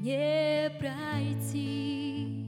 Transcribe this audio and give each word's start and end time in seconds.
не 0.00 0.70
пройти 0.78 2.46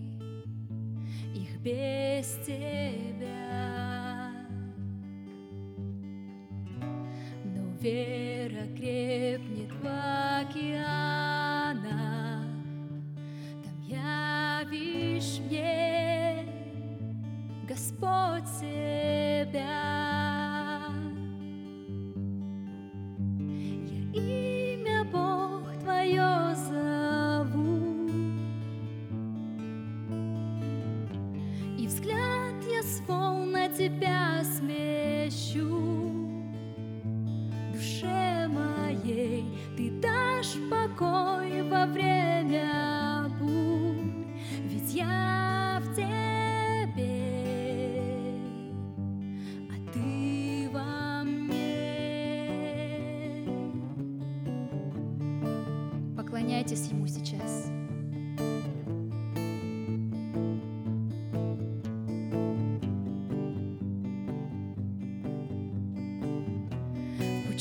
их 1.34 1.60
без 1.60 2.38
тебя. 2.46 4.32
Но 7.44 7.76
вера 7.80 8.66
крепнет 8.74 9.70
в 9.70 9.86
океанах, 10.40 11.82
там 13.64 13.80
явишь 13.82 15.40
мне 15.40 16.46
Господь 17.68 18.48
себя. 18.48 20.01
Тебя 33.82 34.44
смещу. 34.44 35.66
Душе 37.72 38.46
моей 38.46 39.44
Ты 39.76 39.90
дашь 40.00 40.54
покой 40.70 41.62
во 41.68 41.86
время 41.86 43.28
бурь, 43.40 44.28
Ведь 44.66 44.94
я 44.94 45.82
в 45.82 45.96
Тебе, 45.96 46.94
а 49.68 49.74
Ты 49.92 50.70
во 50.72 51.24
мне. 51.24 51.56
Поклоняйтесь 56.16 56.86
Ему 56.86 57.08
сейчас. 57.08 57.71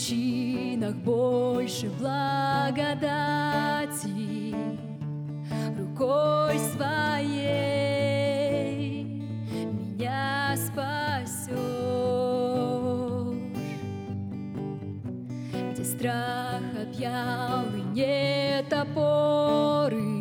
В 0.01 0.03
пучинах 0.03 0.95
больше 0.95 1.91
благодати 1.99 2.55
Рукой 5.77 6.57
своей 6.73 7.43
меня 9.53 10.55
спасешь. 10.57 11.55
Где 15.71 15.83
страх 15.83 16.63
объял 16.81 17.65
и 17.75 17.81
нет 17.93 18.73
опоры 18.73 20.20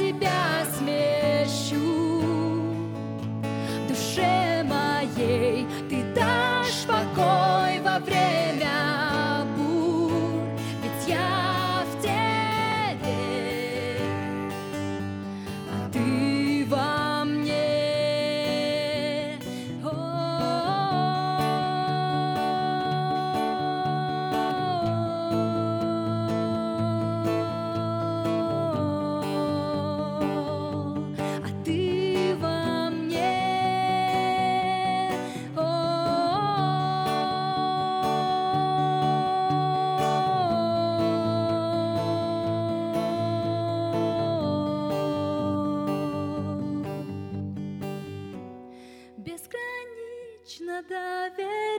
Тебя 0.00 0.29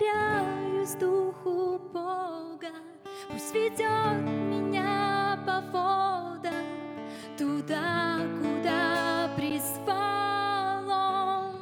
доверяюсь 0.01 0.95
Духу 0.95 1.79
Бога, 1.93 2.69
Пусть 3.29 3.53
ведет 3.53 4.21
меня 4.49 5.39
по 5.45 5.61
водам 5.71 6.65
Туда, 7.37 8.19
куда 8.41 9.29
призвал 9.35 10.89
Он. 10.89 11.55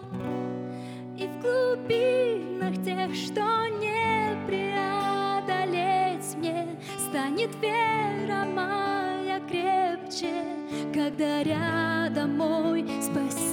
И 1.18 1.28
в 1.28 1.42
глубинах 1.42 2.76
тех, 2.84 3.14
что 3.14 3.68
не 3.80 4.38
преодолеть 4.48 6.36
мне, 6.38 6.80
Станет 7.10 7.54
вера 7.62 8.46
моя 8.46 9.40
крепче, 9.48 10.46
Когда 10.94 11.44
рядом 11.44 12.38
мой 12.38 12.86
Спаситель. 13.02 13.49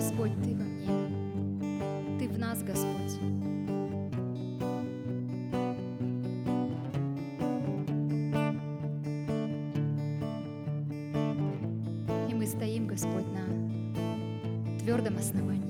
Господь, 0.00 0.32
Ты 0.42 0.54
во 0.54 0.64
мне, 0.64 2.18
Ты 2.18 2.26
в 2.26 2.38
нас, 2.38 2.62
Господь. 2.62 3.18
И 12.30 12.34
мы 12.34 12.46
стоим, 12.46 12.86
Господь, 12.86 13.26
на 13.26 14.78
твердом 14.78 15.18
основании. 15.18 15.69